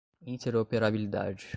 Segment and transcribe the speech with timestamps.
[0.25, 1.49] interoperabilidade